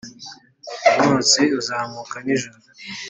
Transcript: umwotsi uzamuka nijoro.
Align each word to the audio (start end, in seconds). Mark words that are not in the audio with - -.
umwotsi 0.97 1.41
uzamuka 1.59 2.15
nijoro. 2.25 2.59